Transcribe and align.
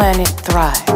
planet 0.00 0.28
thrive 0.28 0.89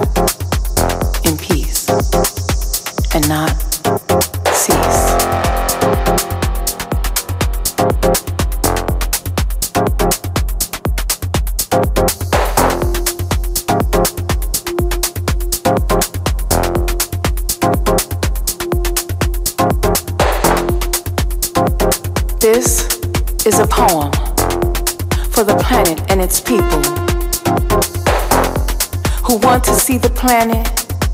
planet 30.27 30.66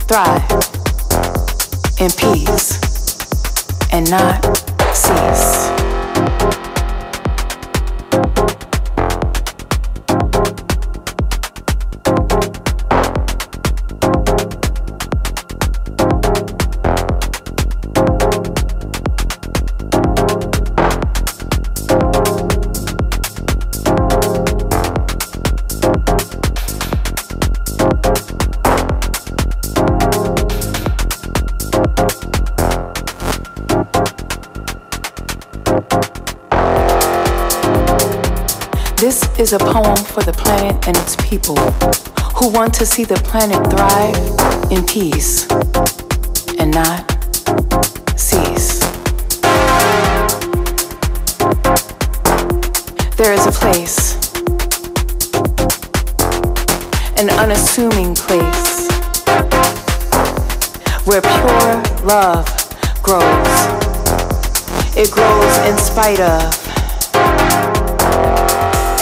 thrive 0.07 0.41
in 1.99 2.13
peace 2.13 2.79
and 3.91 4.09
not 4.09 4.41
cease. 4.95 5.60
Is 39.41 39.55
a 39.55 39.59
poem 39.59 39.97
for 39.97 40.23
the 40.23 40.33
planet 40.35 40.87
and 40.87 40.95
its 40.99 41.17
people 41.17 41.57
who 42.37 42.51
want 42.51 42.75
to 42.75 42.85
see 42.85 43.05
the 43.05 43.15
planet 43.25 43.59
thrive 43.71 44.71
in 44.71 44.85
peace 44.85 45.49
and 46.59 46.71
not 46.75 47.11
cease. 48.21 48.81
There 53.17 53.33
is 53.33 53.47
a 53.47 53.53
place, 53.53 54.15
an 57.17 57.31
unassuming 57.31 58.15
place, 58.15 58.89
where 61.07 61.23
pure 61.23 61.83
love 62.05 62.45
grows. 63.03 63.57
It 64.95 65.11
grows 65.11 65.57
in 65.67 65.79
spite 65.79 66.21
of 66.21 66.60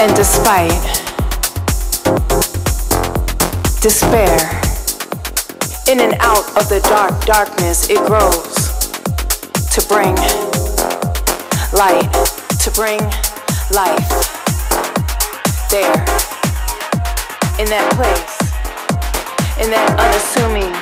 and 0.08 0.16
despite. 0.16 0.70
Despair, 3.80 4.38
in 5.86 6.00
and 6.00 6.14
out 6.20 6.46
of 6.56 6.68
the 6.68 6.80
dark 6.88 7.24
darkness, 7.24 7.88
it 7.90 7.98
grows 8.06 8.54
to 9.70 9.86
bring 9.86 10.14
light, 11.72 12.10
to 12.60 12.70
bring 12.72 13.00
life 13.70 14.08
there, 15.70 16.00
in 17.60 17.68
that 17.68 17.88
place, 17.94 18.34
in 19.62 19.70
that 19.70 19.90
unassuming 19.98 20.74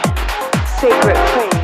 sacred 0.80 1.16
place 1.34 1.55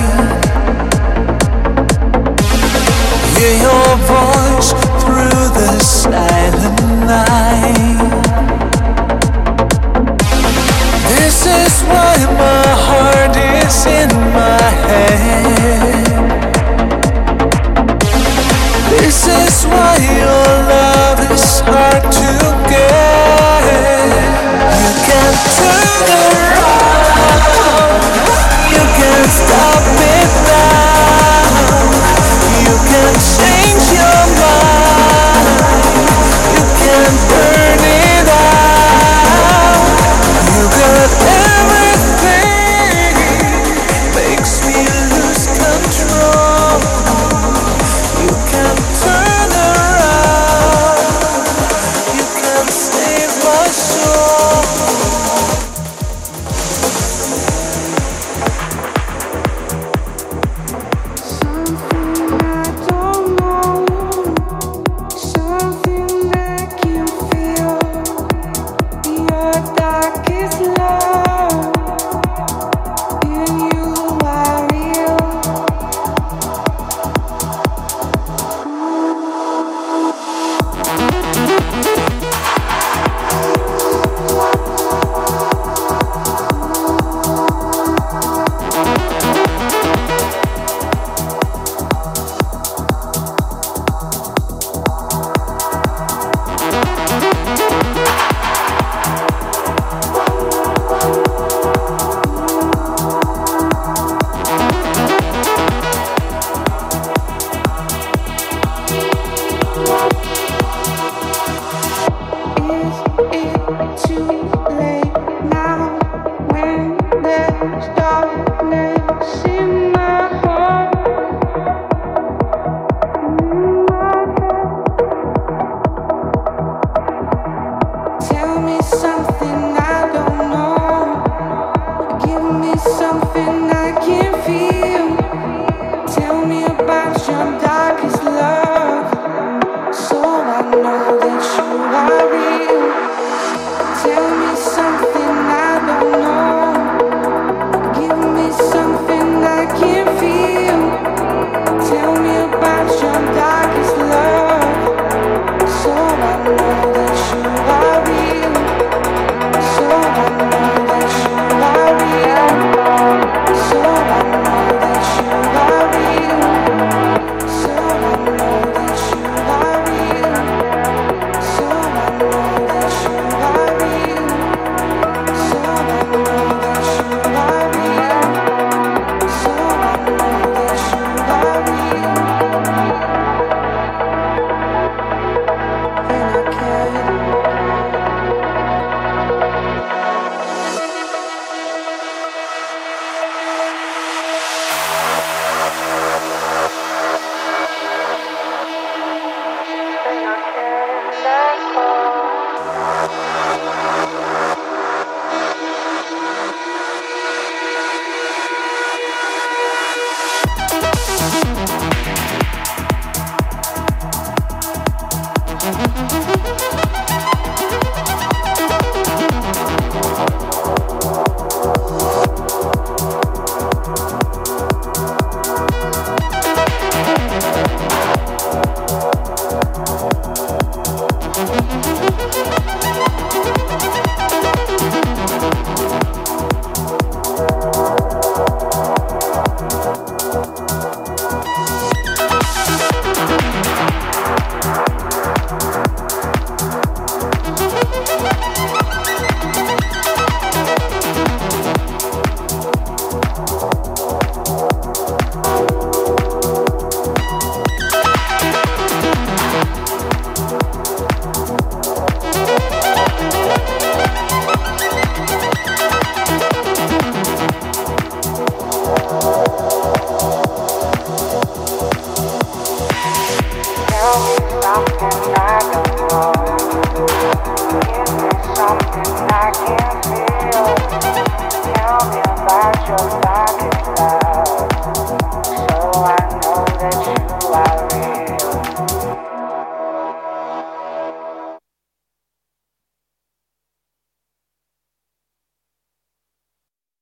Hear 3.36 3.54
your 3.66 3.90
voice 4.06 4.70
through 5.02 5.44
the 5.58 5.78
silent 5.80 6.80
night. 7.06 8.10
This 11.08 11.46
is 11.46 11.82
why 11.90 12.16
my 12.38 12.66
heart 12.86 13.36
is 13.36 13.86
in 13.86 14.10
my 14.34 14.70
head. 14.86 16.06
This 18.90 19.26
is 19.26 19.64
why 19.66 19.96
your 20.22 20.48
love 20.74 21.20
is 21.32 21.60
hard 21.60 22.02
to 22.02 22.30
get. 22.68 23.64
You 24.82 24.92
can 25.06 25.32
turn 25.56 26.02
around. 26.20 26.69